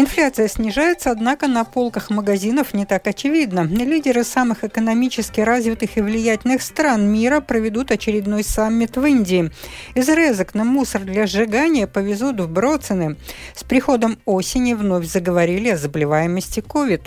Инфляция 0.00 0.46
снижается, 0.46 1.10
однако 1.10 1.48
на 1.48 1.64
полках 1.64 2.08
магазинов 2.08 2.72
не 2.72 2.86
так 2.86 3.08
очевидно. 3.08 3.62
Лидеры 3.62 4.22
самых 4.22 4.62
экономически 4.62 5.40
развитых 5.40 5.96
и 5.96 6.00
влиятельных 6.00 6.62
стран 6.62 7.12
мира 7.12 7.40
проведут 7.40 7.90
очередной 7.90 8.44
саммит 8.44 8.96
в 8.96 9.04
Индии. 9.04 9.50
Из 9.96 10.08
резок 10.08 10.54
на 10.54 10.62
мусор 10.62 11.02
для 11.02 11.26
сжигания 11.26 11.88
повезут 11.88 12.38
в 12.38 12.48
Броцены. 12.48 13.16
С 13.56 13.64
приходом 13.64 14.20
осени 14.24 14.74
вновь 14.74 15.04
заговорили 15.04 15.70
о 15.70 15.76
заболеваемости 15.76 16.60
COVID. 16.60 17.00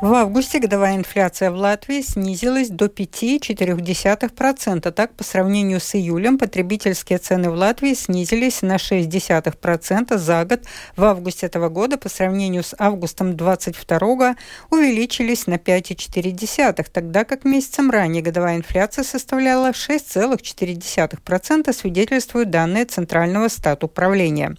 В 0.00 0.14
августе 0.14 0.60
годовая 0.60 0.94
инфляция 0.94 1.50
в 1.50 1.56
Латвии 1.56 2.02
снизилась 2.02 2.68
до 2.68 2.84
5,4%. 2.84 4.92
Так, 4.92 5.12
по 5.14 5.24
сравнению 5.24 5.80
с 5.80 5.96
июлем, 5.96 6.38
потребительские 6.38 7.18
цены 7.18 7.50
в 7.50 7.54
Латвии 7.54 7.94
снизились 7.94 8.62
на 8.62 8.76
0,6% 8.76 10.16
за 10.16 10.44
год. 10.44 10.60
В 10.96 11.02
августе 11.02 11.46
этого 11.46 11.68
года 11.68 11.98
по 11.98 12.08
сравнению 12.08 12.62
с 12.62 12.76
августом 12.78 13.36
2022 13.36 14.36
увеличились 14.70 15.48
на 15.48 15.54
5,4%, 15.54 16.86
тогда 16.92 17.24
как 17.24 17.44
месяцем 17.44 17.90
ранее 17.90 18.22
годовая 18.22 18.54
инфляция 18.54 19.02
составляла 19.02 19.70
6,4%, 19.70 21.72
свидетельствуют 21.72 22.50
данные 22.50 22.84
Центрального 22.84 23.48
стат 23.48 23.82
управления. 23.82 24.54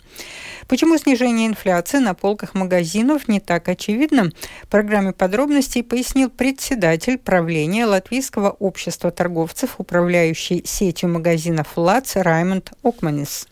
Почему 0.70 1.00
снижение 1.00 1.48
инфляции 1.48 1.98
на 1.98 2.14
полках 2.14 2.54
магазинов 2.54 3.28
не 3.28 3.40
так 3.40 3.68
очевидно? 3.68 4.30
В 4.62 4.68
программе 4.68 5.14
подробностей 5.14 5.84
пояснил 5.84 6.30
председатель 6.30 7.18
правления 7.18 7.88
Латвийского 7.88 8.52
общества 8.52 9.10
торговцев, 9.10 9.76
управляющий 9.80 10.62
сетью 10.64 11.10
магазинов 11.10 11.76
ЛАЦ 11.76 12.18
Раймонд 12.18 12.72
Окманис. 12.84 13.48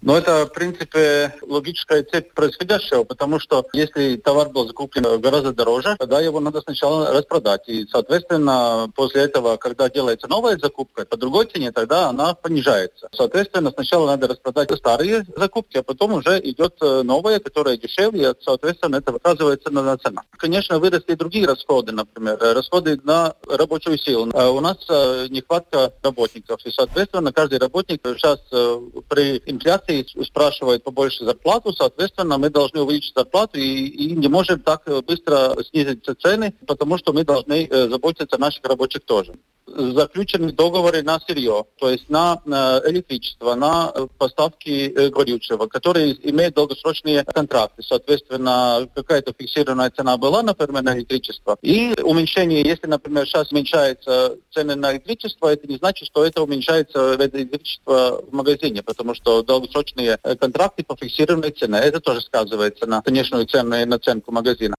Но 0.00 0.16
это, 0.16 0.46
в 0.46 0.52
принципе, 0.52 1.34
логическая 1.42 2.04
цепь 2.04 2.32
происходящего, 2.32 3.04
потому 3.04 3.40
что 3.40 3.66
если 3.72 4.16
товар 4.16 4.48
был 4.48 4.66
закуплен 4.66 5.20
гораздо 5.20 5.52
дороже, 5.52 5.96
тогда 5.98 6.20
его 6.20 6.38
надо 6.40 6.60
сначала 6.60 7.12
распродать. 7.12 7.68
И, 7.68 7.86
соответственно, 7.90 8.90
после 8.94 9.22
этого, 9.22 9.56
когда 9.56 9.90
делается 9.90 10.28
новая 10.28 10.56
закупка 10.56 11.04
по 11.04 11.16
другой 11.16 11.46
цене, 11.46 11.72
тогда 11.72 12.08
она 12.08 12.34
понижается. 12.34 13.08
Соответственно, 13.12 13.72
сначала 13.72 14.06
надо 14.06 14.28
распродать 14.28 14.70
старые 14.76 15.24
закупки, 15.36 15.78
а 15.78 15.82
потом 15.82 16.12
уже 16.12 16.38
идет 16.44 16.76
э, 16.80 17.02
новая, 17.02 17.40
которая 17.40 17.76
дешевле, 17.76 18.30
и, 18.30 18.44
соответственно, 18.44 18.96
это 18.96 19.10
оказывается 19.12 19.70
на 19.70 19.96
цена. 19.98 20.22
Конечно, 20.36 20.78
выросли 20.78 21.14
другие 21.14 21.46
расходы, 21.46 21.92
например, 21.92 22.38
расходы 22.38 23.00
на 23.02 23.34
рабочую 23.48 23.98
силу. 23.98 24.30
А 24.32 24.50
у 24.50 24.60
нас 24.60 24.78
э, 24.88 25.26
нехватка 25.30 25.92
работников, 26.02 26.64
и, 26.64 26.70
соответственно, 26.70 27.32
каждый 27.32 27.58
работник 27.58 28.00
сейчас 28.04 28.40
э, 28.52 28.80
при 29.08 29.42
инфляции 29.46 29.87
инфляции 29.88 30.24
спрашивает 30.24 30.84
побольше 30.84 31.24
зарплату, 31.24 31.72
соответственно, 31.72 32.38
мы 32.38 32.50
должны 32.50 32.80
увеличить 32.82 33.14
зарплату 33.14 33.58
и, 33.58 33.86
и 33.86 34.12
не 34.12 34.28
можем 34.28 34.60
так 34.60 34.82
быстро 35.06 35.56
снизить 35.70 36.04
цены, 36.20 36.54
потому 36.66 36.98
что 36.98 37.12
мы 37.12 37.24
должны 37.24 37.66
э, 37.66 37.88
заботиться 37.88 38.36
о 38.36 38.38
наших 38.38 38.64
рабочих 38.64 39.04
тоже 39.04 39.34
заключены 39.76 40.52
договоры 40.52 41.02
на 41.02 41.20
сырье, 41.20 41.64
то 41.78 41.90
есть 41.90 42.08
на 42.08 42.40
электричество, 42.86 43.54
на 43.54 43.92
поставки 44.18 44.92
э, 44.92 45.08
горючего, 45.10 45.66
которые 45.66 46.16
имеют 46.30 46.54
долгосрочные 46.54 47.24
контракты. 47.24 47.82
Соответственно, 47.82 48.88
какая-то 48.94 49.34
фиксированная 49.38 49.90
цена 49.90 50.16
была, 50.16 50.42
например, 50.42 50.82
на 50.82 50.96
электричество. 50.96 51.56
И 51.62 51.94
уменьшение, 52.02 52.62
если, 52.62 52.86
например, 52.86 53.26
сейчас 53.26 53.52
уменьшается 53.52 54.36
цены 54.50 54.74
на 54.74 54.92
электричество, 54.92 55.48
это 55.48 55.66
не 55.66 55.76
значит, 55.76 56.08
что 56.08 56.24
это 56.24 56.42
уменьшается 56.42 57.16
электричество 57.16 58.22
в 58.26 58.34
магазине, 58.34 58.82
потому 58.82 59.14
что 59.14 59.42
долгосрочные 59.42 59.77
э, 59.82 60.36
контракты 60.36 60.84
по 60.84 60.96
фиксированной 60.96 61.50
цене, 61.50 61.78
это 61.78 62.00
тоже 62.00 62.20
сказывается 62.20 62.86
на 62.86 63.02
конечную 63.02 63.46
цену 63.46 63.76
и 63.76 63.84
наценку 63.84 64.32
магазина. 64.32 64.74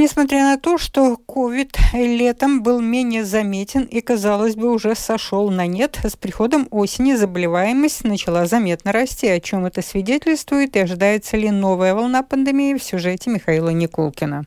Несмотря 0.00 0.44
на 0.44 0.56
то, 0.56 0.78
что 0.78 1.18
COVID 1.28 1.76
летом 1.92 2.62
был 2.62 2.80
менее 2.80 3.22
заметен 3.22 3.82
и, 3.82 4.00
казалось 4.00 4.56
бы, 4.56 4.72
уже 4.72 4.94
сошел 4.94 5.50
на 5.50 5.66
нет, 5.66 5.98
с 6.02 6.16
приходом 6.16 6.68
осени 6.70 7.12
заболеваемость 7.12 8.04
начала 8.04 8.46
заметно 8.46 8.92
расти, 8.92 9.28
о 9.28 9.40
чем 9.40 9.66
это 9.66 9.82
свидетельствует 9.82 10.74
и 10.74 10.78
ожидается 10.78 11.36
ли 11.36 11.50
новая 11.50 11.94
волна 11.94 12.22
пандемии 12.22 12.78
в 12.78 12.82
сюжете 12.82 13.28
Михаила 13.28 13.68
Никулкина. 13.68 14.46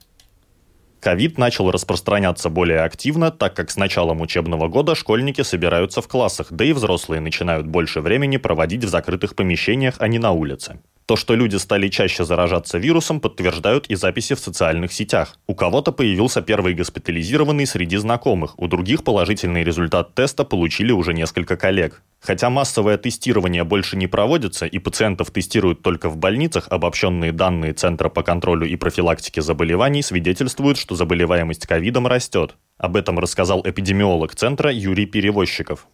Ковид 1.03 1.37
начал 1.37 1.69
распространяться 1.69 2.49
более 2.49 2.79
активно, 2.79 3.29
так 3.29 3.53
как 3.53 3.69
с 3.69 3.75
началом 3.75 4.21
учебного 4.21 4.69
года 4.69 4.95
школьники 4.95 5.41
собираются 5.41 6.01
в 6.01 6.07
классах, 6.07 6.47
да 6.49 6.63
и 6.63 6.71
взрослые 6.71 7.19
начинают 7.19 7.67
больше 7.67 7.99
времени 7.99 8.37
проводить 8.37 8.85
в 8.85 8.87
закрытых 8.87 9.35
помещениях, 9.35 9.95
а 9.99 10.07
не 10.07 10.17
на 10.17 10.31
улице. 10.31 10.79
То, 11.05 11.17
что 11.17 11.35
люди 11.35 11.57
стали 11.57 11.89
чаще 11.89 12.23
заражаться 12.23 12.77
вирусом, 12.77 13.19
подтверждают 13.19 13.87
и 13.87 13.95
записи 13.95 14.35
в 14.35 14.39
социальных 14.39 14.93
сетях. 14.93 15.37
У 15.47 15.53
кого-то 15.55 15.91
появился 15.91 16.41
первый 16.41 16.73
госпитализированный 16.73 17.65
среди 17.65 17.97
знакомых, 17.97 18.57
у 18.57 18.67
других 18.67 19.03
положительный 19.03 19.65
результат 19.65 20.15
теста 20.15 20.45
получили 20.45 20.93
уже 20.93 21.13
несколько 21.13 21.57
коллег. 21.57 22.01
Хотя 22.21 22.49
массовое 22.49 22.97
тестирование 22.97 23.65
больше 23.65 23.97
не 23.97 24.07
проводится 24.07 24.65
и 24.65 24.79
пациентов 24.79 25.29
тестируют 25.31 25.81
только 25.81 26.07
в 26.07 26.15
больницах, 26.15 26.67
обобщенные 26.69 27.33
данные 27.33 27.73
Центра 27.73 28.07
по 28.07 28.23
контролю 28.23 28.65
и 28.65 28.77
профилактике 28.77 29.41
заболеваний 29.41 30.01
свидетельствуют, 30.01 30.77
что 30.77 30.95
заболеваемость 30.95 31.67
ковидом 31.67 32.07
растет. 32.07 32.55
Об 32.77 32.95
этом 32.95 33.19
рассказал 33.19 33.61
эпидемиолог 33.65 34.35
Центра 34.35 34.71
Юрий 34.71 35.05
Перевозчиков 35.05 35.85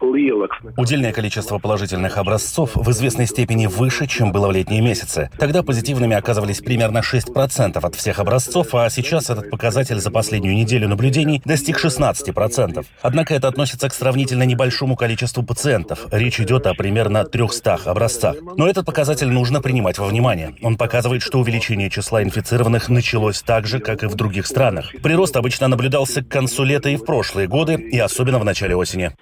lielāks. 0.00 0.56
Удельное 0.76 1.12
количество 1.12 1.58
положительных 1.58 2.18
образцов 2.18 2.72
в 2.74 2.90
известной 2.90 3.26
степени 3.26 3.66
выше, 3.66 4.06
чем 4.06 4.32
было 4.32 4.48
в 4.48 4.52
летние 4.52 4.80
месяцы. 4.80 5.30
Тогда 5.38 5.62
позитивными 5.62 6.16
оказывались 6.16 6.60
примерно 6.60 6.98
6% 6.98 7.78
от 7.80 7.94
всех 7.94 8.18
образцов, 8.18 8.74
а 8.74 8.90
сейчас 8.90 9.30
этот 9.30 9.50
показатель 9.50 9.98
за 9.98 10.10
последнюю 10.10 10.54
неделю 10.56 10.88
наблюдений 10.88 11.40
достиг 11.44 11.82
16%. 11.82 12.84
Однако 13.02 13.34
это 13.34 13.48
относится 13.48 13.88
к 13.88 13.94
сравнительно 13.94 14.42
небольшому 14.42 14.96
количеству 14.96 15.42
пациентов. 15.42 16.06
Речь 16.10 16.40
идет 16.40 16.66
о 16.66 16.74
примерно 16.74 17.24
300 17.24 17.80
образцах. 17.84 18.36
Но 18.56 18.68
этот 18.68 18.86
показатель 18.86 19.28
нужно 19.28 19.60
принимать 19.60 19.98
во 19.98 20.06
внимание. 20.06 20.54
Он 20.62 20.76
показывает, 20.76 21.22
что 21.22 21.38
увеличение 21.38 21.90
числа 21.90 22.22
инфицированных 22.22 22.88
началось 22.88 23.42
так 23.42 23.66
же, 23.66 23.78
как 23.78 24.02
и 24.02 24.06
в 24.06 24.14
других 24.14 24.46
странах. 24.46 24.92
Прирост 25.02 25.36
обычно 25.36 25.68
наблюдался 25.68 26.22
к 26.22 26.28
концу 26.28 26.64
лета 26.64 26.88
и 26.88 26.96
в 26.96 27.04
прошлые 27.04 27.48
годы, 27.52 27.74
и 27.74 27.98
особенно 27.98 28.38
в 28.38 28.44
начале 28.44 28.74
осени. 28.74 29.12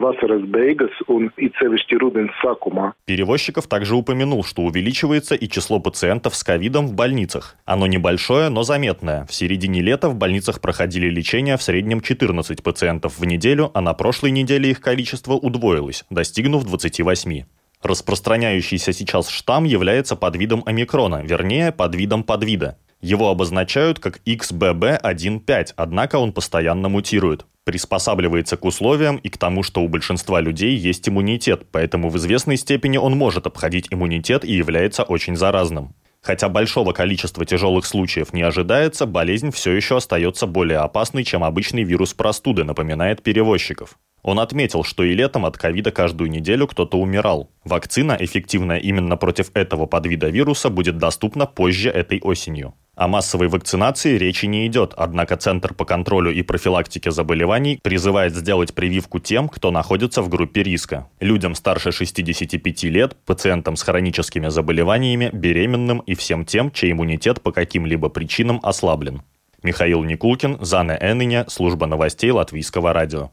Перевозчиков 3.05 3.67
также 3.67 3.95
упомянул, 3.97 4.45
что 4.45 4.63
увеличивается 4.63 5.35
и 5.35 5.49
число 5.49 5.81
пациентов 5.81 6.35
с 6.35 6.45
ковидом 6.45 6.87
в 6.87 6.95
больницах. 6.95 7.57
Оно 7.67 7.87
небольшое, 7.87 8.49
но 8.49 8.63
заметное. 8.63 9.27
В 9.27 9.35
середине 9.35 9.83
лета 9.83 10.09
в 10.09 10.15
больницах 10.15 10.61
проходили 10.61 11.11
лечение 11.11 11.57
в 11.57 11.63
среднем 11.63 12.01
14 12.01 12.63
пациентов 12.63 13.19
в 13.19 13.25
неделю, 13.25 13.71
а 13.75 13.81
на 13.81 13.93
прошлой 13.93 14.31
неделе 14.31 14.71
их 14.71 14.81
количество 14.81 15.35
удвоилось, 15.35 16.05
достигнув 16.09 16.65
28. 16.65 17.45
Распространяющийся 17.83 18.93
сейчас 18.93 19.29
штамм 19.29 19.65
является 19.65 20.15
подвидом 20.15 20.63
омикрона, 20.67 21.23
вернее, 21.25 21.73
подвидом 21.73 22.23
подвида. 22.23 22.79
Его 23.01 23.31
обозначают 23.31 23.99
как 23.99 24.21
XBB1.5, 24.27 25.73
однако 25.77 26.17
он 26.17 26.33
постоянно 26.33 26.91
мутирует. 26.91 27.47
Приспосабливается 27.65 28.57
к 28.57 28.65
условиям 28.65 29.17
и 29.17 29.29
к 29.29 29.37
тому, 29.37 29.63
что 29.63 29.83
у 29.83 29.89
большинства 29.89 30.41
людей 30.41 30.75
есть 30.77 31.09
иммунитет, 31.09 31.67
поэтому 31.71 32.09
в 32.09 32.17
известной 32.17 32.57
степени 32.57 32.97
он 32.97 33.17
может 33.17 33.47
обходить 33.47 33.89
иммунитет 33.91 34.45
и 34.45 34.53
является 34.53 35.03
очень 35.03 35.37
заразным. 35.37 35.95
Хотя 36.23 36.49
большого 36.49 36.93
количества 36.93 37.45
тяжелых 37.45 37.87
случаев 37.87 38.33
не 38.33 38.43
ожидается, 38.43 39.07
болезнь 39.07 39.51
все 39.51 39.73
еще 39.73 39.97
остается 39.97 40.47
более 40.47 40.79
опасной, 40.79 41.25
чем 41.25 41.45
обычный 41.45 41.83
вирус 41.83 42.13
простуды, 42.13 42.65
напоминает 42.65 43.23
перевозчиков. 43.23 43.99
Он 44.23 44.39
отметил, 44.39 44.85
что 44.85 45.03
и 45.03 45.15
летом 45.15 45.47
от 45.47 45.57
ковида 45.57 45.91
каждую 45.91 46.31
неделю 46.31 46.67
кто-то 46.67 46.99
умирал. 46.99 47.51
Вакцина, 47.65 48.17
эффективная 48.19 48.79
именно 48.79 49.17
против 49.17 49.51
этого 49.55 49.87
подвида 49.87 50.29
вируса, 50.29 50.71
будет 50.71 50.99
доступна 50.99 51.47
позже 51.47 51.91
этой 51.91 52.21
осенью. 52.21 52.75
О 53.01 53.09
массовой 53.09 53.49
вакцинации 53.49 54.19
речи 54.19 54.45
не 54.45 54.67
идет, 54.67 54.93
однако 54.95 55.37
Центр 55.37 55.73
по 55.73 55.87
контролю 55.87 56.31
и 56.31 56.43
профилактике 56.43 57.11
заболеваний 57.11 57.79
призывает 57.83 58.35
сделать 58.35 58.75
прививку 58.75 59.21
тем, 59.21 59.49
кто 59.49 59.71
находится 59.71 60.21
в 60.21 60.29
группе 60.29 60.63
риска. 60.63 61.09
Людям 61.19 61.55
старше 61.55 61.93
65 61.93 62.83
лет, 62.85 63.17
пациентам 63.25 63.77
с 63.77 63.83
хроническими 63.83 64.49
заболеваниями, 64.49 65.31
беременным 65.33 66.01
и 66.01 66.15
всем 66.15 66.45
тем, 66.45 66.71
чей 66.73 66.93
иммунитет 66.93 67.41
по 67.41 67.53
каким-либо 67.53 68.11
причинам 68.11 68.61
ослаблен. 68.63 69.23
Михаил 69.63 70.05
Никулкин, 70.05 70.59
Зана 70.61 70.99
Эннине, 71.01 71.47
служба 71.49 71.87
новостей 71.87 72.31
Латвийского 72.31 72.93
радио. 72.93 73.31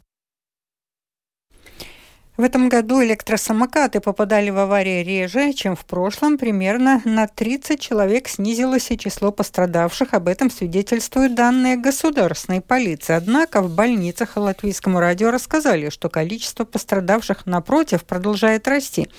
В 2.37 2.43
этом 2.43 2.69
году 2.69 3.03
электросамокаты 3.03 3.99
попадали 3.99 4.51
в 4.51 4.59
аварии 4.59 5.03
реже, 5.03 5.53
чем 5.53 5.75
в 5.75 5.83
прошлом. 5.85 6.37
Примерно 6.37 7.01
на 7.03 7.27
30 7.27 7.79
человек 7.79 8.27
снизилось 8.27 8.91
и 8.91 8.97
число 8.97 9.31
пострадавших. 9.31 10.13
Об 10.13 10.27
этом 10.27 10.51
свидетельствуют 10.51 11.33
данные 11.33 11.77
государственной 11.77 12.61
полиции. 12.61 13.13
Однако 13.13 13.63
в 13.63 13.73
больницах 13.73 14.37
Латвийскому 14.37 14.99
радио 14.99 15.31
рассказали, 15.31 15.89
что 15.89 16.09
количество 16.09 16.63
пострадавших, 16.63 17.47
напротив, 17.47 18.03
продолжает 18.03 18.67
расти. 18.67 19.09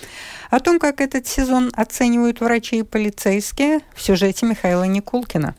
О 0.51 0.61
том, 0.61 0.79
как 0.79 1.01
этот 1.01 1.27
сезон 1.27 1.73
оценивают 1.75 2.41
врачи 2.41 2.79
и 2.79 2.83
полицейские, 2.85 3.81
в 3.97 4.01
сюжете 4.01 4.47
Михаила 4.47 4.85
Никулкина. 4.85 5.57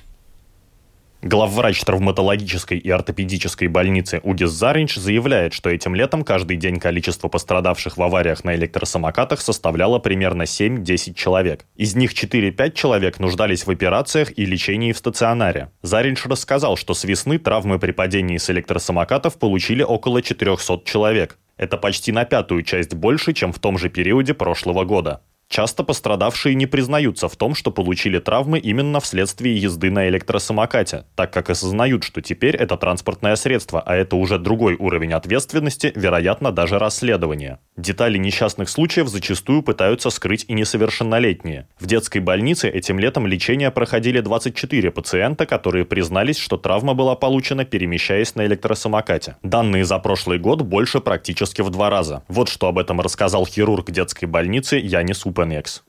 Главврач 1.21 1.83
травматологической 1.83 2.77
и 2.77 2.89
ортопедической 2.89 3.67
больницы 3.67 4.21
Удис 4.23 4.51
Заринч 4.51 4.95
заявляет, 4.95 5.51
что 5.51 5.69
этим 5.69 5.93
летом 5.93 6.23
каждый 6.23 6.55
день 6.55 6.79
количество 6.79 7.27
пострадавших 7.27 7.97
в 7.97 8.01
авариях 8.01 8.45
на 8.45 8.55
электросамокатах 8.55 9.41
составляло 9.41 9.99
примерно 9.99 10.43
7-10 10.43 11.13
человек. 11.15 11.65
Из 11.75 11.93
них 11.93 12.13
4-5 12.13 12.71
человек 12.71 13.19
нуждались 13.19 13.67
в 13.67 13.69
операциях 13.69 14.31
и 14.37 14.45
лечении 14.45 14.93
в 14.93 14.97
стационаре. 14.97 15.71
Заринч 15.81 16.25
рассказал, 16.25 16.77
что 16.77 16.93
с 16.93 17.03
весны 17.03 17.37
травмы 17.37 17.79
при 17.79 17.91
падении 17.91 18.37
с 18.37 18.49
электросамокатов 18.49 19.37
получили 19.37 19.83
около 19.83 20.21
400 20.21 20.83
человек. 20.85 21.37
Это 21.57 21.75
почти 21.75 22.13
на 22.13 22.23
пятую 22.23 22.63
часть 22.63 22.93
больше, 22.93 23.33
чем 23.33 23.51
в 23.51 23.59
том 23.59 23.77
же 23.77 23.89
периоде 23.89 24.33
прошлого 24.33 24.85
года. 24.85 25.21
Часто 25.49 25.83
пострадавшие 25.83 26.53
не 26.53 26.67
признаются 26.67 27.27
в 27.27 27.35
том, 27.35 27.55
что 27.55 27.71
получили 27.71 28.19
травмы 28.19 28.59
именно 28.59 28.99
вследствие 28.99 29.57
езды 29.57 29.89
на 29.89 30.07
электросамокате, 30.07 31.05
так 31.15 31.33
как 31.33 31.49
осознают, 31.49 32.03
что 32.03 32.21
теперь 32.21 32.55
это 32.55 32.77
транспортное 32.77 33.35
средство, 33.35 33.81
а 33.81 33.95
это 33.95 34.15
уже 34.15 34.37
другой 34.37 34.75
уровень 34.75 35.11
ответственности, 35.11 35.91
вероятно, 35.95 36.51
даже 36.51 36.77
расследования. 36.77 37.57
Детали 37.77 38.19
несчастных 38.19 38.69
случаев 38.69 39.07
зачастую 39.07 39.63
пытаются 39.63 40.11
скрыть 40.11 40.45
и 40.47 40.53
несовершеннолетние. 40.53 41.67
В 41.79 41.87
детской 41.87 42.19
больнице 42.19 42.69
этим 42.69 42.99
летом 42.99 43.25
лечение 43.25 43.71
проходили 43.71 44.19
24 44.19 44.91
пациента, 44.91 45.47
которые 45.47 45.83
признались, 45.83 46.37
что 46.37 46.57
травма 46.57 46.93
была 46.93 47.15
получена, 47.15 47.65
перемещаясь 47.65 48.35
на 48.35 48.45
электросамокате. 48.45 49.37
Данные 49.41 49.83
за 49.83 49.97
прошлый 49.97 50.37
год 50.37 50.61
больше 50.61 50.99
практически 50.99 51.61
в 51.61 51.71
два 51.71 51.89
раза. 51.89 52.23
Вот 52.27 52.49
что 52.49 52.67
об 52.67 52.77
этом 52.77 53.01
рассказал 53.01 53.47
хирург 53.47 53.89
детской 53.89 54.25
больницы 54.25 54.75
Янис 54.75 55.25
Уп 55.39 55.49
Купенекс. 55.49 55.83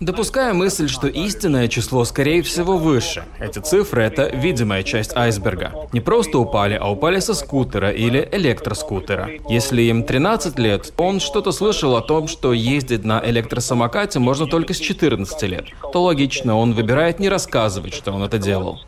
Допускаю 0.00 0.54
мысль, 0.54 0.88
что 0.88 1.06
истинное 1.08 1.68
число, 1.68 2.04
скорее 2.04 2.42
всего, 2.42 2.76
выше. 2.76 3.24
Эти 3.40 3.58
цифры— 3.58 4.02
это 4.04 4.28
видимая 4.28 4.82
часть 4.82 5.16
айсберга. 5.16 5.72
Не 5.92 6.00
просто 6.00 6.38
упали, 6.38 6.78
а 6.80 6.90
упали 6.90 7.20
со 7.20 7.34
скутера 7.34 7.90
или 7.90 8.28
электроскутера. 8.32 9.30
Если 9.48 9.82
им 9.82 10.04
13 10.04 10.58
лет, 10.58 10.92
он 10.96 11.20
что-то 11.20 11.52
слышал 11.52 11.96
о 11.96 12.02
том, 12.02 12.28
что 12.28 12.52
ездить 12.52 13.04
на 13.04 13.22
электросамокате 13.24 14.18
можно 14.18 14.46
только 14.46 14.74
с 14.74 14.78
14 14.78 15.42
лет. 15.44 15.66
То 15.92 16.02
логично, 16.02 16.56
он 16.56 16.72
выбирает 16.72 17.20
не 17.20 17.28
рассказывать, 17.28 17.94
что 17.94 18.12
он 18.12 18.22
это 18.22 18.38
делал. 18.38 18.80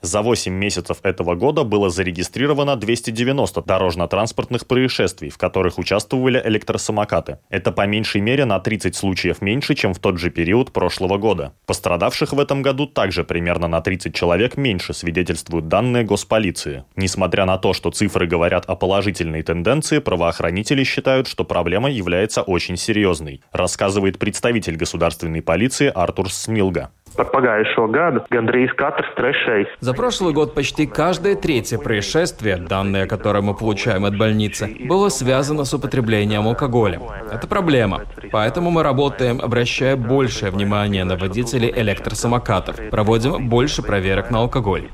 За 0.00 0.22
8 0.22 0.52
месяцев 0.52 0.98
этого 1.02 1.34
года 1.34 1.64
было 1.64 1.90
зарегистрировано 1.90 2.76
290 2.76 3.62
дорожно-транспортных 3.62 4.66
происшествий 4.66 4.83
происшествий, 4.84 5.30
в 5.30 5.38
которых 5.38 5.78
участвовали 5.78 6.42
электросамокаты. 6.44 7.38
Это 7.48 7.72
по 7.72 7.86
меньшей 7.86 8.20
мере 8.20 8.44
на 8.44 8.60
30 8.60 8.94
случаев 8.94 9.40
меньше, 9.40 9.74
чем 9.74 9.94
в 9.94 9.98
тот 9.98 10.18
же 10.18 10.30
период 10.30 10.72
прошлого 10.72 11.16
года. 11.16 11.52
Пострадавших 11.66 12.32
в 12.32 12.38
этом 12.38 12.62
году 12.62 12.86
также 12.86 13.24
примерно 13.24 13.66
на 13.66 13.80
30 13.80 14.14
человек 14.14 14.58
меньше, 14.58 14.92
свидетельствуют 14.92 15.68
данные 15.68 16.04
госполиции. 16.04 16.84
Несмотря 16.96 17.46
на 17.46 17.56
то, 17.56 17.72
что 17.72 17.90
цифры 17.90 18.26
говорят 18.26 18.66
о 18.66 18.76
положительной 18.76 19.42
тенденции, 19.42 20.00
правоохранители 20.00 20.84
считают, 20.84 21.28
что 21.28 21.44
проблема 21.44 21.90
является 21.90 22.42
очень 22.42 22.76
серьезной, 22.76 23.40
рассказывает 23.52 24.18
представитель 24.18 24.76
государственной 24.76 25.40
полиции 25.40 25.90
Артур 25.94 26.30
Смилга. 26.30 26.90
Par 27.16 27.28
pagājušo 27.30 27.86
gadu 27.94 28.22
gandrīz 28.34 28.74
katrs 28.78 29.10
trešais. 29.18 29.68
За 29.80 29.94
прошлый 29.94 30.32
год 30.32 30.54
почти 30.54 30.86
каждое 30.86 31.36
третье 31.36 31.78
происшествие, 31.78 32.56
данные, 32.56 33.06
которые 33.06 33.42
мы 33.42 33.54
получаем 33.54 34.04
от 34.04 34.18
больницы, 34.18 34.76
было 34.88 35.08
связано 35.08 35.64
с 35.64 35.74
употреблением 35.74 36.48
алкоголя. 36.48 37.00
Это 37.32 37.46
проблема. 37.46 38.02
Поэтому 38.32 38.70
мы 38.70 38.82
работаем, 38.82 39.40
обращая 39.40 39.96
большее 39.96 40.50
внимание 40.50 41.04
на 41.04 41.16
водителей 41.16 41.72
электросамокатов. 41.74 42.76
Проводим 42.90 43.48
больше 43.48 43.82
проверок 43.82 44.30
на 44.30 44.40
алкоголь. 44.40 44.88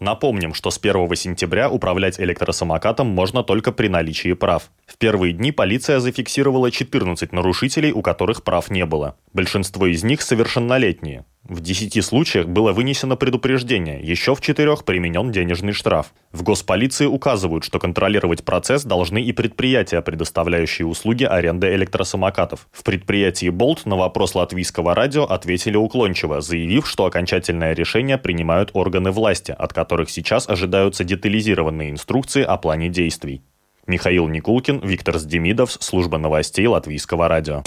Напомним, 0.00 0.54
что 0.54 0.70
с 0.70 0.78
1 0.78 1.14
сентября 1.14 1.70
управлять 1.70 2.18
электросамокатом 2.18 3.06
можно 3.06 3.44
только 3.44 3.70
при 3.70 3.88
наличии 3.88 4.32
прав. 4.32 4.70
В 4.86 4.96
первые 4.96 5.34
дни 5.34 5.52
полиция 5.52 6.00
зафиксировала 6.00 6.70
14 6.70 7.32
нарушителей, 7.32 7.92
у 7.92 8.00
которых 8.00 8.42
прав 8.42 8.70
не 8.70 8.86
было. 8.86 9.16
Большинство 9.34 9.86
из 9.86 10.02
них 10.02 10.22
совершеннолетние. 10.22 11.26
В 11.50 11.60
10 11.60 12.04
случаях 12.04 12.46
было 12.46 12.70
вынесено 12.70 13.16
предупреждение, 13.16 13.98
еще 14.00 14.36
в 14.36 14.40
четырех 14.40 14.84
применен 14.84 15.32
денежный 15.32 15.72
штраф. 15.72 16.14
В 16.30 16.44
госполиции 16.44 17.06
указывают, 17.06 17.64
что 17.64 17.80
контролировать 17.80 18.44
процесс 18.44 18.84
должны 18.84 19.20
и 19.20 19.32
предприятия, 19.32 20.00
предоставляющие 20.00 20.86
услуги 20.86 21.24
аренды 21.24 21.74
электросамокатов. 21.74 22.68
В 22.70 22.84
предприятии 22.84 23.48
«Болт» 23.48 23.84
на 23.84 23.96
вопрос 23.96 24.36
латвийского 24.36 24.94
радио 24.94 25.24
ответили 25.24 25.76
уклончиво, 25.76 26.40
заявив, 26.40 26.86
что 26.86 27.06
окончательное 27.06 27.72
решение 27.72 28.16
принимают 28.16 28.70
органы 28.74 29.10
власти, 29.10 29.50
от 29.50 29.72
которых 29.72 30.08
сейчас 30.08 30.48
ожидаются 30.48 31.02
детализированные 31.02 31.90
инструкции 31.90 32.44
о 32.44 32.58
плане 32.58 32.90
действий. 32.90 33.42
Михаил 33.88 34.28
Никулкин, 34.28 34.82
Виктор 34.84 35.18
Сдемидов, 35.18 35.72
служба 35.72 36.16
новостей 36.16 36.68
Латвийского 36.68 37.26
радио. 37.26 37.64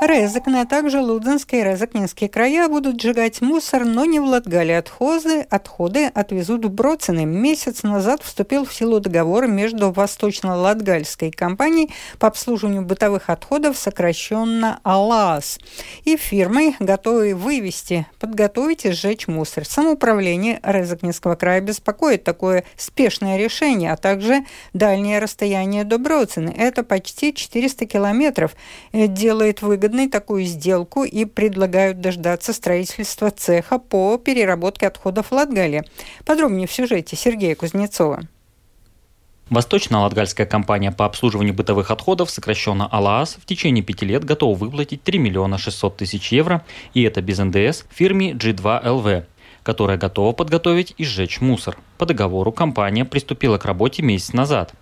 Резекне, 0.00 0.62
а 0.62 0.66
также 0.66 1.00
Лудзенские 1.02 1.60
и 1.60 1.64
Резакнинские 1.64 2.30
края 2.30 2.68
будут 2.68 2.98
сжигать 3.02 3.42
мусор, 3.42 3.84
но 3.84 4.06
не 4.06 4.18
в 4.18 4.24
Латгале. 4.24 4.78
Отходы, 4.78 5.42
отходы 5.42 6.06
отвезут 6.06 6.64
в 6.64 6.70
Броцины. 6.70 7.26
Месяц 7.26 7.82
назад 7.82 8.22
вступил 8.22 8.64
в 8.64 8.72
силу 8.72 8.98
договор 8.98 9.46
между 9.46 9.92
Восточно-Латгальской 9.92 11.30
компанией 11.30 11.90
по 12.18 12.28
обслуживанию 12.28 12.80
бытовых 12.80 13.28
отходов, 13.28 13.76
сокращенно 13.76 14.80
АЛАС, 14.84 15.58
и 16.04 16.16
фирмой, 16.16 16.76
готовой 16.80 17.34
вывести, 17.34 18.06
подготовить 18.18 18.86
и 18.86 18.92
сжечь 18.92 19.28
мусор. 19.28 19.66
Самоуправление 19.66 20.60
Резакнинского 20.62 21.34
края 21.34 21.60
беспокоит 21.60 22.24
такое 22.24 22.64
спешное 22.78 23.36
решение, 23.36 23.92
а 23.92 23.98
также 23.98 24.46
дальнее 24.72 25.18
расстояние 25.18 25.84
до 25.84 25.98
Броцины. 25.98 26.54
Это 26.56 26.84
почти 26.84 27.34
400 27.34 27.84
километров. 27.84 28.56
Делает 28.94 29.60
выгодно 29.60 29.89
выгодной 29.90 30.08
такую 30.08 30.44
сделку 30.44 31.04
и 31.04 31.24
предлагают 31.24 32.00
дождаться 32.00 32.52
строительства 32.52 33.30
цеха 33.30 33.78
по 33.78 34.18
переработке 34.18 34.86
отходов 34.86 35.32
Латгалии. 35.32 35.82
Подробнее 36.24 36.68
в 36.68 36.72
сюжете 36.72 37.16
Сергея 37.16 37.56
Кузнецова. 37.56 38.20
Восточно-Латгальская 39.48 40.46
компания 40.46 40.92
по 40.92 41.06
обслуживанию 41.06 41.54
бытовых 41.54 41.90
отходов, 41.90 42.30
сокращенно 42.30 42.86
АЛААС, 42.86 43.38
в 43.42 43.46
течение 43.46 43.82
пяти 43.82 44.06
лет 44.06 44.24
готова 44.24 44.56
выплатить 44.56 45.02
3 45.02 45.18
миллиона 45.18 45.58
600 45.58 45.96
тысяч 45.96 46.30
евро, 46.30 46.64
и 46.94 47.02
это 47.02 47.20
без 47.20 47.38
НДС, 47.38 47.84
фирме 47.90 48.30
G2LV, 48.30 49.24
которая 49.64 49.98
готова 49.98 50.32
подготовить 50.32 50.94
и 50.98 51.04
сжечь 51.04 51.40
мусор. 51.40 51.76
По 51.98 52.06
договору 52.06 52.52
компания 52.52 53.04
приступила 53.04 53.58
к 53.58 53.64
работе 53.64 54.02
месяц 54.02 54.32
назад. 54.34 54.72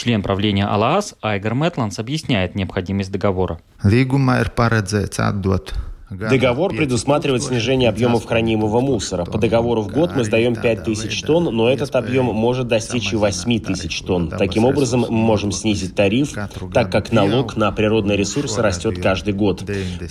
Член 0.00 0.22
правления 0.22 0.64
АЛААС 0.64 1.16
Айгар 1.20 1.54
Мэтландс 1.54 1.98
объясняет 1.98 2.54
необходимость 2.54 3.12
договора. 3.12 3.58
Līgumā 3.84 4.38
ir 4.40 4.48
paredzēts 4.56 5.20
atdot 5.20 5.74
Договор 6.10 6.74
предусматривает 6.74 7.44
снижение 7.44 7.88
объемов 7.88 8.26
хранимого 8.26 8.80
мусора. 8.80 9.24
По 9.24 9.38
договору 9.38 9.82
в 9.82 9.88
год 9.92 10.16
мы 10.16 10.24
сдаем 10.24 10.56
5 10.56 10.84
тысяч 10.84 11.22
тонн, 11.22 11.54
но 11.54 11.70
этот 11.70 11.94
объем 11.94 12.26
может 12.26 12.66
достичь 12.66 13.12
и 13.12 13.16
8 13.16 13.60
тысяч 13.60 14.00
тонн. 14.02 14.28
Таким 14.28 14.64
образом, 14.64 15.06
мы 15.08 15.10
можем 15.10 15.52
снизить 15.52 15.94
тариф, 15.94 16.32
так 16.72 16.90
как 16.90 17.12
налог 17.12 17.56
на 17.56 17.70
природные 17.70 18.16
ресурсы 18.16 18.60
растет 18.60 19.00
каждый 19.00 19.34
год. 19.34 19.64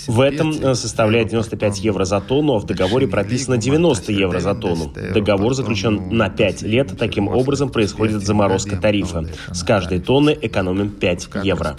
В 0.08 0.22
этом 0.22 0.52
э, 0.52 0.76
составляет 0.76 1.30
95 1.30 1.80
евро 1.80 2.06
за 2.06 2.22
тонну, 2.22 2.56
а 2.56 2.60
в 2.60 2.66
договоре 2.66 3.08
прописано 3.08 3.58
90 3.58 4.12
евро 4.14 4.40
за 4.40 4.56
тонну. 4.56 4.92
Договор 5.14 5.54
заключен 5.54 6.10
на 6.16 6.30
5 6.30 6.62
лет, 6.64 6.98
таким 6.98 7.28
образом 7.28 7.70
происходит 7.70 8.26
заморозка 8.26 8.78
тарифа. 8.78 9.26
С 9.52 9.64
каждой 9.64 10.00
тонны 10.00 10.38
экономим 10.42 10.90
5 10.92 11.30
евро. 11.44 11.76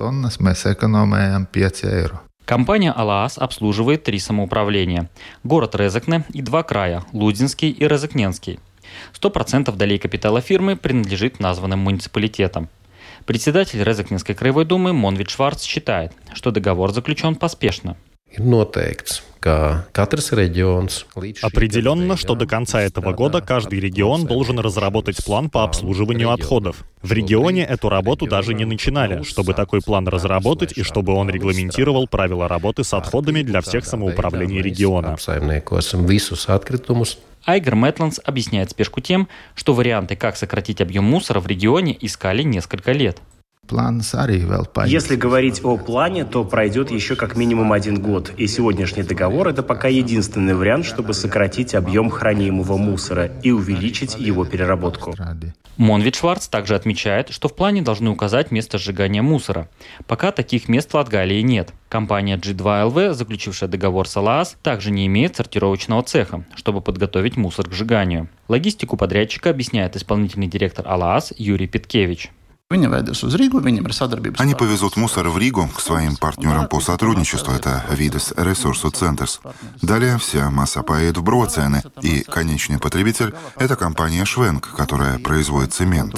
Компания 2.44 2.90
«Алаас» 2.90 3.38
обслуживает 3.38 4.04
три 4.04 4.18
самоуправления– 4.18 5.08
город 5.44 5.74
Резакне 5.76 6.24
и 6.30 6.42
два 6.42 6.62
края– 6.62 7.04
Лудинский 7.12 7.70
и 7.70 7.86
Резакненский. 7.86 8.58
100% 9.20 9.74
долей 9.76 9.98
капитала 9.98 10.40
фирмы 10.40 10.76
принадлежит 10.76 11.38
названным 11.38 11.78
муниципалитетам. 11.80 12.68
Председатель 13.24 13.82
Резакненской 13.82 14.34
краевой 14.34 14.64
думы 14.64 14.92
Монвит 14.92 15.30
Шварц 15.30 15.62
считает, 15.62 16.12
что 16.32 16.50
договор 16.50 16.92
заключен 16.92 17.36
поспешно. 17.36 17.96
Определенно, 21.42 22.16
что 22.16 22.34
до 22.34 22.46
конца 22.46 22.82
этого 22.82 23.12
года 23.12 23.40
каждый 23.40 23.80
регион 23.80 24.26
должен 24.26 24.58
разработать 24.58 25.24
план 25.24 25.48
по 25.48 25.64
обслуживанию 25.64 26.30
отходов. 26.30 26.84
В 27.02 27.12
регионе 27.12 27.64
эту 27.64 27.88
работу 27.88 28.26
даже 28.26 28.52
не 28.52 28.66
начинали, 28.66 29.22
чтобы 29.22 29.54
такой 29.54 29.80
план 29.80 30.06
разработать 30.06 30.76
и 30.76 30.82
чтобы 30.82 31.14
он 31.14 31.30
регламентировал 31.30 32.06
правила 32.06 32.48
работы 32.48 32.84
с 32.84 32.92
отходами 32.92 33.42
для 33.42 33.62
всех 33.62 33.86
самоуправлений 33.86 34.60
региона. 34.60 35.16
Айгер 37.46 37.74
Мэтландс 37.74 38.20
объясняет 38.22 38.70
спешку 38.70 39.00
тем, 39.00 39.26
что 39.54 39.72
варианты, 39.72 40.14
как 40.14 40.36
сократить 40.36 40.82
объем 40.82 41.04
мусора 41.04 41.40
в 41.40 41.46
регионе, 41.46 41.96
искали 41.98 42.42
несколько 42.42 42.92
лет. 42.92 43.18
Если 44.90 45.16
говорить 45.16 45.60
о 45.64 45.76
плане, 45.76 46.24
то 46.24 46.44
пройдет 46.44 46.90
еще 46.90 47.16
как 47.16 47.36
минимум 47.36 47.72
один 47.72 48.00
год, 48.00 48.32
и 48.36 48.46
сегодняшний 48.46 49.02
договор– 49.02 49.48
это 49.48 49.62
пока 49.62 49.88
единственный 49.88 50.54
вариант, 50.54 50.84
чтобы 50.84 51.14
сократить 51.14 51.74
объем 51.74 52.10
хранимого 52.10 52.76
мусора 52.76 53.30
и 53.42 53.50
увеличить 53.50 54.16
его 54.18 54.44
переработку. 54.44 55.14
Монвит 55.76 56.14
Шварц 56.14 56.46
также 56.46 56.74
отмечает, 56.74 57.30
что 57.30 57.48
в 57.48 57.56
плане 57.56 57.80
должны 57.80 58.10
указать 58.10 58.50
место 58.50 58.76
сжигания 58.76 59.22
мусора. 59.22 59.68
Пока 60.06 60.30
таких 60.30 60.68
мест 60.68 60.90
в 60.90 60.94
Латгалии 60.94 61.40
нет. 61.40 61.72
Компания 61.88 62.36
G2LV, 62.36 63.14
заключившая 63.14 63.68
договор 63.68 64.06
с 64.06 64.14
АЛААС, 64.14 64.58
также 64.62 64.90
не 64.90 65.06
имеет 65.06 65.36
сортировочного 65.36 66.02
цеха, 66.02 66.44
чтобы 66.54 66.82
подготовить 66.82 67.38
мусор 67.38 67.68
к 67.68 67.72
сжиганию. 67.72 68.28
Логистику 68.48 68.98
подрядчика 68.98 69.48
объясняет 69.48 69.96
исполнительный 69.96 70.48
директор 70.48 70.86
АЛААС 70.86 71.32
Юрий 71.38 71.66
Они 74.38 74.54
повезут 74.54 74.96
мусор 74.96 75.28
в 75.28 75.36
Ригу 75.36 75.68
к 75.74 75.80
своим 75.80 76.14
партнерам 76.14 76.68
по 76.68 76.78
сотрудничеству. 76.78 77.52
Это 77.52 77.84
Видес 77.90 78.32
Ресурсу 78.36 78.90
Центерс. 78.90 79.40
Далее 79.82 80.18
вся 80.18 80.50
масса 80.50 80.84
поедет 80.84 81.16
в 81.16 81.24
Броцены. 81.24 81.82
И 82.00 82.20
конечный 82.22 82.78
потребитель— 82.78 83.34
это 83.58 83.74
компания 83.74 84.24
Швенк, 84.24 84.68
которая 84.76 85.18
производит 85.18 85.72
цемент. 85.72 86.14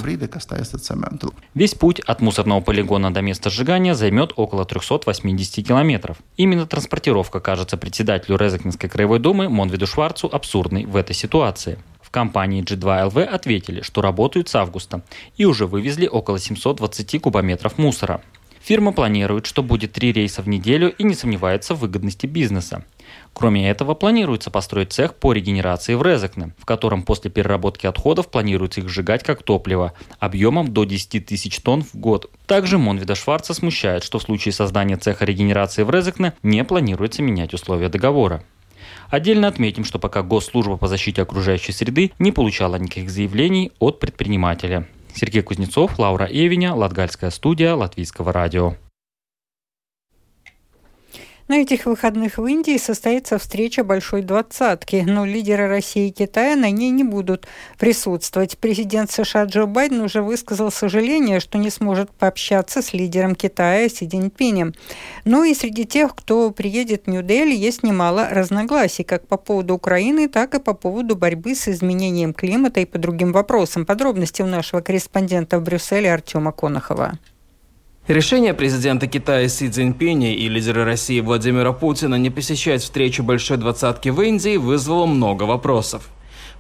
Весь 1.55 1.75
путь 1.75 2.01
от 2.01 2.21
мусорного 2.21 2.61
полигона 2.61 3.15
до 3.15 3.23
места 3.23 3.49
сжигания 3.49 3.95
займет 3.95 4.35
около 4.37 4.67
380 4.67 5.67
километров. 5.67 6.19
Именно 6.37 6.67
транспортировка 6.67 7.41
кажется 7.41 7.79
председателю 7.79 8.37
Резакнинской 8.37 8.91
краевой 8.91 9.21
думы 9.21 9.49
Монвиду 9.49 9.87
Шварцу 9.87 10.29
абсурдной 10.31 10.85
в 10.85 10.97
этой 10.97 11.17
ситуации 11.17 11.79
компании 12.13 12.63
G2LV 12.63 13.25
ответили, 13.25 13.81
что 13.81 14.03
работают 14.03 14.49
с 14.49 14.55
августа 14.55 15.03
и 15.37 15.45
уже 15.45 15.67
вывезли 15.67 16.07
около 16.07 16.39
720 16.39 17.21
кубометров 17.21 17.79
мусора. 17.79 18.23
Фирма 18.63 18.93
планирует, 18.93 19.47
что 19.47 19.65
будет 19.65 19.93
три 19.93 20.13
рейса 20.13 20.41
в 20.41 20.49
неделю 20.49 20.95
и 20.97 21.03
не 21.03 21.15
сомневается 21.15 21.75
в 21.75 21.81
выгодности 21.81 22.27
бизнеса. 22.27 22.85
Кроме 23.33 23.69
этого, 23.69 23.95
планируется 23.95 24.53
построить 24.53 24.93
цех 24.93 25.17
по 25.17 25.33
регенерации 25.33 25.95
в 25.95 26.03
Резекне, 26.03 26.55
в 26.59 26.65
котором 26.65 27.03
после 27.03 27.29
переработки 27.29 27.87
отходов 27.87 28.31
планируется 28.31 28.81
их 28.81 28.89
сжигать 28.89 29.25
как 29.25 29.43
топливо, 29.43 29.95
объемом 30.21 30.73
до 30.73 30.85
10 30.85 31.27
тысяч 31.27 31.59
тонн 31.59 31.83
в 31.83 31.97
год. 31.97 32.31
Также 32.47 32.79
Монвида 32.79 33.17
Шварца 33.17 33.53
смущает, 33.53 34.05
что 34.05 34.21
в 34.21 34.23
случае 34.23 34.53
создания 34.53 34.97
цеха 34.97 35.25
регенерации 35.25 35.83
в 35.83 35.91
Резекне 35.91 36.35
не 36.45 36.63
планируется 36.63 37.21
менять 37.21 37.55
условия 37.55 37.89
договора. 37.89 38.45
Отдельно 39.13 39.47
отметим, 39.47 39.85
что 39.85 39.99
пока 39.99 40.23
Госслужба 40.23 40.79
по 40.79 40.89
защите 40.89 41.21
окружающей 41.21 41.73
среды 41.73 42.13
не 42.19 42.33
получала 42.33 42.77
никаких 42.77 43.11
заявлений 43.11 43.71
от 43.79 44.01
предпринимателя. 44.01 44.89
Сергей 45.15 45.43
Кузнецов, 45.43 45.99
Лаура 45.99 46.25
Эвиня, 46.25 46.73
Латгальская 46.73 47.29
студия 47.29 47.75
Латвийского 47.75 48.33
радио. 48.33 48.77
На 51.53 51.57
этих 51.57 51.85
выходных 51.85 52.39
в 52.39 52.47
Индии 52.47 52.79
состоится 52.79 53.39
встреча 53.39 53.85
Большой 53.85 54.23
Двадцатки, 54.23 55.05
но 55.07 55.27
лидеры 55.27 55.69
России 55.69 56.09
и 56.09 56.11
Китая 56.11 56.57
на 56.57 56.71
ней 56.71 56.89
не 56.89 57.05
будут 57.05 57.47
присутствовать. 57.79 58.57
Президент 58.57 59.11
США 59.11 59.45
Джо 59.45 59.67
Байден 59.67 60.01
уже 60.01 60.23
высказал 60.23 60.73
сожаление, 60.73 61.41
что 61.41 61.59
не 61.59 61.69
сможет 61.69 62.11
пообщаться 62.11 62.81
с 62.81 62.95
лидером 62.95 63.35
Китая 63.35 63.87
Си 63.91 64.09
Цзиньпинем. 64.09 64.73
Ну 65.27 65.45
и 65.45 65.53
среди 65.53 65.85
тех, 65.85 66.15
кто 66.15 66.51
приедет 66.53 67.03
в 67.05 67.11
Нью-Дели, 67.11 67.55
есть 67.55 67.83
немало 67.83 68.31
разногласий, 68.31 69.05
как 69.05 69.27
по 69.27 69.37
поводу 69.37 69.75
Украины, 69.75 70.29
так 70.29 70.55
и 70.55 70.59
по 70.59 70.73
поводу 70.73 71.17
борьбы 71.17 71.55
с 71.55 71.69
изменением 71.69 72.33
климата 72.33 72.81
и 72.81 72.87
по 72.87 72.97
другим 72.97 73.31
вопросам. 73.31 73.85
Подробности 73.85 74.41
у 74.41 74.47
нашего 74.47 74.81
корреспондента 74.81 75.59
в 75.59 75.63
Брюсселе 75.65 76.15
Артема 76.15 76.51
Конохова. 76.51 77.19
Решение 78.09 78.53
президента 78.53 79.07
Китая 79.07 79.47
Си 79.47 79.71
Цзиньпиня 79.71 80.35
и 80.35 80.49
лидера 80.49 80.85
России 80.85 81.21
Владимира 81.21 81.73
Путина 81.73 82.17
не 82.17 82.31
посещать 82.31 82.83
встречу 82.83 83.23
Большой 83.23 83.59
Двадцатки 83.59 84.09
в 84.09 84.21
Индии 84.21 84.57
вызвало 84.57 85.07
много 85.07 85.45
вопросов. 85.45 86.09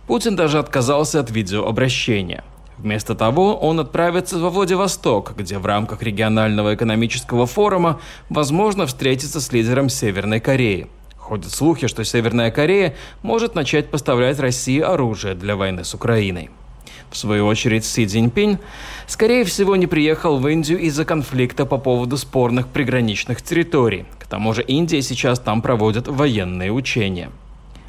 Путин 0.06 0.37
даже 0.37 0.61
отказался 0.61 1.18
от 1.18 1.32
видеообращения. 1.32 2.44
Вместо 2.78 3.16
того, 3.16 3.56
он 3.56 3.80
отправится 3.80 4.38
во 4.38 4.50
Владивосток, 4.50 5.34
где 5.37 5.58
в 5.58 5.66
рамках 5.66 6.04
регионального 6.04 6.76
экономического 6.76 7.46
форума 7.46 8.00
возможно 8.28 8.87
встретиться 8.87 9.40
с 9.40 9.50
лидером 9.50 9.88
Северной 9.88 10.38
Кореи. 10.38 10.87
Ходят 11.16 11.50
слухи, 11.50 11.88
что 11.88 12.04
Северная 12.04 12.52
Корея 12.52 12.94
может 13.22 13.56
начать 13.56 13.90
поставлять 13.90 14.38
России 14.38 14.78
оружие 14.78 15.34
для 15.34 15.56
войны 15.56 15.82
с 15.82 15.92
Украиной. 15.92 16.50
В 17.10 17.16
свою 17.16 17.46
очередь, 17.46 17.84
Си 17.84 18.06
Цзиньпинь, 18.06 18.58
скорее 19.06 19.44
всего, 19.44 19.76
не 19.76 19.86
приехал 19.86 20.38
в 20.38 20.48
Индию 20.48 20.78
из-за 20.80 21.04
конфликта 21.04 21.66
по 21.66 21.78
поводу 21.78 22.16
спорных 22.16 22.68
приграничных 22.68 23.42
территорий. 23.42 24.06
К 24.18 24.26
тому 24.26 24.54
же 24.54 24.62
Индия 24.62 25.02
сейчас 25.02 25.38
там 25.38 25.60
проводит 25.60 26.08
военные 26.08 26.72
учения. 26.72 27.30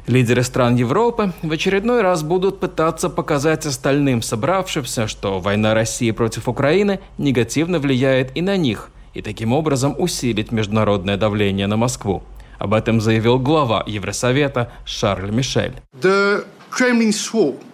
Лидеры 0.06 0.42
стран 0.42 0.76
Европы 0.76 1.32
в 1.42 1.50
очередной 1.50 2.02
раз 2.02 2.22
будут 2.22 2.60
пытаться 2.60 3.08
показать 3.08 3.64
остальным 3.64 4.20
собравшимся, 4.20 5.08
что 5.08 5.40
война 5.40 5.72
России 5.72 6.10
против 6.10 6.46
Украины 6.46 7.00
негативно 7.16 7.78
влияет 7.78 8.36
и 8.36 8.42
на 8.42 8.58
них, 8.58 8.90
и 9.14 9.22
таким 9.22 9.54
образом 9.54 9.94
усилить 9.98 10.52
международное 10.52 11.16
давление 11.16 11.66
на 11.66 11.78
Москву. 11.78 12.22
Об 12.58 12.74
этом 12.74 13.00
заявил 13.00 13.38
глава 13.38 13.82
Евросовета 13.86 14.70
Шарль 14.84 15.30
Мишель. 15.30 15.72
The 15.98 16.44
Kremlin 16.70 17.10
swore 17.10 17.54
is 17.54 17.58
also 17.62 17.73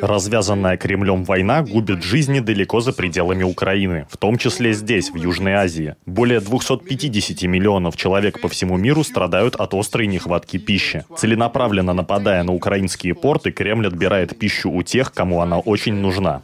Развязанная 0.00 0.76
Кремлем 0.76 1.24
война 1.24 1.62
губит 1.62 2.04
жизни 2.04 2.38
далеко 2.38 2.80
за 2.80 2.92
пределами 2.92 3.42
Украины, 3.42 4.06
в 4.08 4.16
том 4.16 4.38
числе 4.38 4.74
здесь, 4.74 5.10
в 5.10 5.16
Южной 5.16 5.54
Азии. 5.54 5.96
Более 6.06 6.38
250 6.40 7.42
миллионов 7.42 7.96
человек 7.96 8.40
по 8.40 8.48
всему 8.48 8.76
миру 8.76 9.02
страдают 9.02 9.56
от 9.56 9.74
острой 9.74 10.06
нехватки 10.06 10.56
пищи. 10.56 11.04
Целенаправленно 11.16 11.94
нападая 11.94 12.44
на 12.44 12.52
украинские 12.52 13.14
порты, 13.14 13.50
Кремль 13.50 13.88
отбирает 13.88 14.38
пищу 14.38 14.70
у 14.70 14.84
тех, 14.84 15.12
кому 15.12 15.40
она 15.40 15.58
очень 15.58 15.94
нужна. 15.94 16.42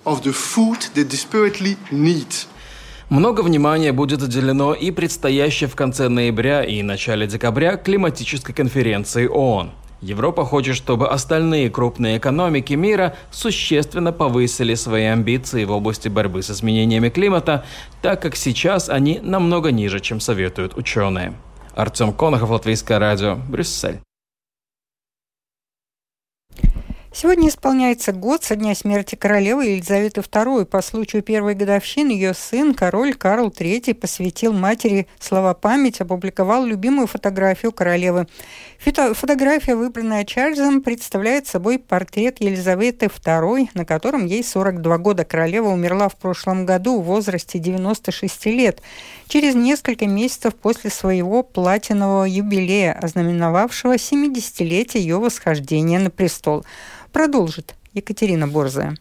Много 3.09 3.43
внимания 3.43 3.93
будет 3.93 4.23
уделено 4.23 4.75
и 4.75 4.91
предстоящей 4.91 5.67
в 5.67 5.77
конце 5.77 6.09
ноября 6.09 6.65
и 6.65 6.83
начале 6.83 7.27
декабря 7.27 7.77
климатической 7.77 8.55
конференции 8.55 9.27
ООН. 9.27 9.71
Европа 10.03 10.45
хочет, 10.45 10.75
чтобы 10.75 11.09
остальные 11.09 11.71
крупные 11.71 12.19
экономики 12.19 12.75
мира 12.75 13.15
существенно 13.31 14.13
повысили 14.13 14.75
свои 14.75 15.05
амбиции 15.05 15.65
в 15.65 15.71
области 15.71 16.09
борьбы 16.09 16.43
с 16.43 16.51
изменениями 16.51 17.09
климата, 17.09 17.65
так 18.03 18.21
как 18.21 18.35
сейчас 18.35 18.89
они 18.89 19.21
намного 19.23 19.71
ниже, 19.71 20.01
чем 20.01 20.19
советуют 20.19 20.77
ученые. 20.77 21.35
Артем 21.77 22.13
Конохов, 22.13 22.51
Латвийское 22.51 22.99
радио, 22.99 23.37
Брюссель. 23.49 24.01
Сегодня 27.15 27.51
исполняется 27.51 28.13
год 28.13 28.43
со 28.43 28.57
дня 28.57 28.75
смерти 28.75 29.17
королевы 29.17 29.67
Елизаветы 29.67 30.23
II. 30.23 30.65
По 30.65 30.81
случаю 30.81 31.23
первой 31.23 31.55
годовщины 31.55 32.11
ее 32.11 32.33
сын, 32.33 32.73
король 32.73 33.13
Карл 33.13 33.49
III, 33.49 33.93
посвятил 33.93 34.55
матери 34.55 35.07
слова 35.21 35.53
память, 35.53 36.01
опубликовал 36.01 36.65
любимую 36.65 37.07
фотографию 37.07 37.71
королевы. 37.71 38.29
Фото 38.79 39.13
фотография, 39.13 39.77
выбранная 39.77 40.25
Чарльзом, 40.25 40.81
представляет 40.81 41.47
собой 41.47 41.79
портрет 41.79 42.41
Елизаветы 42.41 43.07
II, 43.07 43.69
на 43.75 43.85
котором 43.85 44.25
ей 44.25 44.43
42 44.43 44.97
года. 44.97 45.27
Королева 45.27 45.69
умерла 45.69 46.09
в 46.09 46.17
прошлом 46.17 46.65
году 46.65 46.99
в 46.99 47.05
возрасте 47.05 47.59
96 47.59 48.47
лет, 48.47 48.81
через 49.29 49.55
несколько 49.55 50.07
месяцев 50.07 50.55
после 50.55 50.89
своего 50.89 51.43
платинового 51.43 52.25
юбилея, 52.25 52.95
ознаменовавшего 52.95 53.97
70-летие 53.97 55.01
ее 55.01 55.19
восхождения 55.19 55.99
на 56.01 56.09
престол 56.09 56.65
продолжит 57.13 57.75
Екатерина 57.93 58.49
Борзая. 58.49 58.97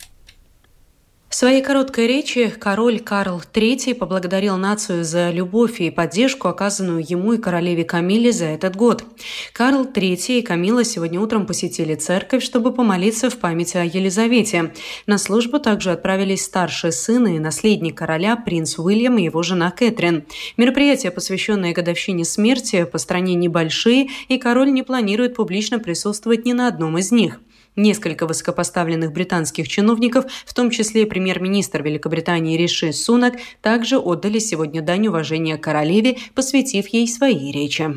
В 1.32 1.36
своей 1.36 1.63
короткой 1.63 2.08
речи 2.08 2.50
король 2.50 3.00
Карл 3.00 3.41
III 3.53 3.96
поблагодарил 3.96 4.58
нацию 4.58 5.06
за 5.06 5.32
любовь 5.32 5.80
и 5.80 5.89
поддержку, 5.89 6.50
оказанную 6.50 7.01
ему 7.10 7.32
и 7.32 7.38
королеве 7.38 7.86
Камиле 7.86 8.34
за 8.34 8.48
этот 8.48 8.75
год. 8.75 9.06
Карл 9.53 9.86
III 9.86 10.39
и 10.39 10.41
Камила 10.41 10.84
сегодня 10.84 11.22
утром 11.22 11.46
посетили 11.46 11.96
церковь, 11.96 12.44
чтобы 12.44 12.74
помолиться 12.74 13.30
в 13.30 13.38
память 13.38 13.77
о 13.77 13.86
Елизавете. 13.86 14.74
На 15.08 15.18
службу 15.18 15.58
также 15.60 15.91
отправились 15.91 16.44
старший 16.44 16.91
сын 16.91 17.25
и 17.27 17.39
наследник 17.39 17.98
короля 17.98 18.36
принц 18.36 18.77
Уильям 18.77 19.18
и 19.18 19.24
его 19.24 19.41
жена 19.41 19.72
Кэтрин. 19.72 20.25
Мероприятия, 20.58 21.12
посвященные 21.12 21.72
годовщине 21.72 22.25
смерти, 22.25 22.84
по 22.84 22.98
стране 22.98 23.36
небольшие, 23.36 24.10
и 24.27 24.38
король 24.38 24.74
не 24.74 24.84
планирует 24.84 25.36
публично 25.36 25.80
присутствовать 25.80 26.44
ни 26.44 26.51
на 26.51 26.68
одном 26.68 26.98
из 26.98 27.13
них. 27.13 27.39
Несколько 27.75 28.28
высокопоставленных 28.28 29.13
британских 29.13 29.68
чиновников, 29.68 30.25
в 30.46 30.54
том 30.54 30.72
числе 30.72 31.06
премьер-министр 31.06 31.84
Великобритании 31.84 32.58
Риши 32.58 32.92
Сунак, 32.92 33.36
также 33.62 33.98
отдали 33.98 34.40
сегодня 34.40 34.82
дань 34.82 35.08
уважения 35.08 35.58
королеве, 35.58 36.18
посвятив 36.36 36.88
ей 36.90 37.08
свои 37.08 37.51
речи. 37.51 37.90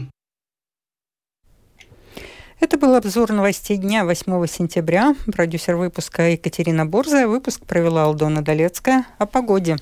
Это 2.60 2.78
был 2.78 2.94
обзор 2.94 3.32
новостей 3.32 3.76
дня 3.76 4.04
8 4.04 4.46
сентября. 4.46 5.14
Продюсер 5.26 5.76
выпуска 5.76 6.30
Екатерина 6.30 6.86
Борзая. 6.86 7.26
Выпуск 7.26 7.66
провела 7.66 8.04
Алдона 8.04 8.42
Долецкая. 8.42 9.06
О 9.18 9.26
погоде. 9.26 9.76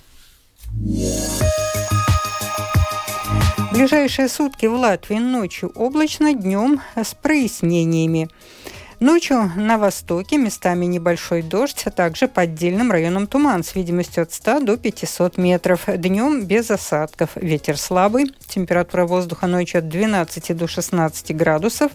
В 3.59 3.75
ближайшие 3.75 4.29
сутки 4.29 4.67
в 4.67 4.75
Латвии 4.75 5.19
ночью 5.19 5.71
облачно, 5.75 6.35
днем 6.35 6.81
с 6.97 7.15
прояснениями. 7.15 8.29
Ночью 9.03 9.51
на 9.57 9.79
востоке 9.79 10.37
местами 10.37 10.87
небольшой 10.87 11.43
дождь, 11.43 11.83
а 11.87 11.91
также 11.91 12.29
по 12.29 12.43
отдельным 12.43 12.93
районам 12.93 13.27
туман 13.27 13.65
с 13.65 13.75
видимостью 13.75 14.23
от 14.23 14.33
100 14.33 14.61
до 14.61 14.77
500 14.77 15.39
метров. 15.39 15.87
Днем 15.89 16.45
без 16.45 16.71
осадков. 16.71 17.31
Ветер 17.35 17.77
слабый. 17.77 18.33
Температура 18.47 19.05
воздуха 19.05 19.49
ночью 19.49 19.81
от 19.81 19.89
12 19.89 20.57
до 20.57 20.69
16 20.69 21.35
градусов. 21.35 21.91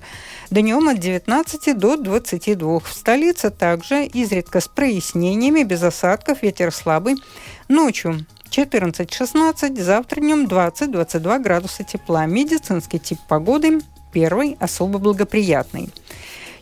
Днем 0.51 0.89
от 0.89 0.99
19 0.99 1.79
до 1.79 1.95
22. 1.95 2.79
В 2.79 2.91
столице 2.91 3.51
также 3.51 4.03
изредка 4.03 4.59
с 4.59 4.67
прояснениями, 4.67 5.63
без 5.63 5.83
осадков. 5.83 6.43
Ветер 6.43 6.73
слабый. 6.73 7.15
Ночью 7.69 8.25
14-16, 8.49 9.81
завтра 9.81 10.19
днем 10.19 10.45
20-22 10.45 11.39
градуса 11.39 11.85
тепла. 11.85 12.25
Медицинский 12.25 12.99
тип 12.99 13.19
погоды 13.29 13.79
первый 14.11 14.57
особо 14.59 14.99
благоприятный. 14.99 15.89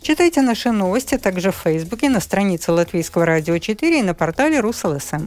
Читайте 0.06 0.40
наши 0.40 0.70
новости 0.70 1.18
также 1.18 1.50
в 1.50 1.56
Фейсбуке, 1.56 2.08
на 2.08 2.20
странице 2.20 2.70
Латвийского 2.70 3.26
радио 3.26 3.58
4 3.58 3.98
и 3.98 4.02
на 4.02 4.14
портале 4.14 4.60
РусЛСМ. 4.60 5.26